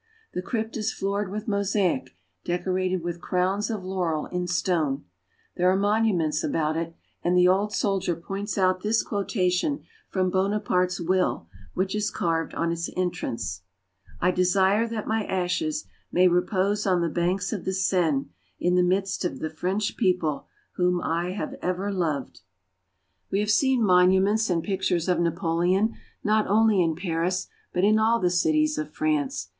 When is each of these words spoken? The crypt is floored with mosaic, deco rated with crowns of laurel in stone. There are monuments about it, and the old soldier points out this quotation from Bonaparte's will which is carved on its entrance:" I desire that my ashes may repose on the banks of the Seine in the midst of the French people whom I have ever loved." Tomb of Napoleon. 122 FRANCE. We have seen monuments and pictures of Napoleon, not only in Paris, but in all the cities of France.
The 0.33 0.41
crypt 0.41 0.75
is 0.77 0.91
floored 0.91 1.29
with 1.29 1.47
mosaic, 1.47 2.17
deco 2.43 2.73
rated 2.73 3.03
with 3.03 3.21
crowns 3.21 3.69
of 3.69 3.83
laurel 3.83 4.25
in 4.25 4.47
stone. 4.47 5.05
There 5.57 5.69
are 5.71 5.75
monuments 5.77 6.43
about 6.43 6.75
it, 6.75 6.95
and 7.21 7.37
the 7.37 7.47
old 7.47 7.71
soldier 7.71 8.15
points 8.15 8.57
out 8.57 8.81
this 8.81 9.03
quotation 9.03 9.83
from 10.09 10.31
Bonaparte's 10.31 10.99
will 10.99 11.45
which 11.75 11.93
is 11.93 12.09
carved 12.09 12.55
on 12.55 12.71
its 12.71 12.89
entrance:" 12.97 13.61
I 14.19 14.31
desire 14.31 14.87
that 14.87 15.05
my 15.05 15.23
ashes 15.27 15.85
may 16.11 16.27
repose 16.27 16.87
on 16.87 17.01
the 17.01 17.07
banks 17.07 17.53
of 17.53 17.63
the 17.63 17.71
Seine 17.71 18.25
in 18.59 18.73
the 18.73 18.81
midst 18.81 19.23
of 19.23 19.37
the 19.37 19.51
French 19.51 19.97
people 19.97 20.47
whom 20.77 20.99
I 20.99 21.33
have 21.33 21.53
ever 21.61 21.91
loved." 21.93 22.41
Tomb 22.41 22.41
of 22.41 23.29
Napoleon. 23.29 23.29
122 23.29 23.29
FRANCE. 23.29 23.31
We 23.31 23.39
have 23.41 23.51
seen 23.51 23.85
monuments 23.85 24.49
and 24.49 24.63
pictures 24.63 25.07
of 25.07 25.19
Napoleon, 25.19 25.93
not 26.23 26.47
only 26.47 26.81
in 26.81 26.95
Paris, 26.95 27.45
but 27.71 27.83
in 27.83 27.99
all 27.99 28.19
the 28.19 28.31
cities 28.31 28.79
of 28.79 28.89
France. 28.91 29.49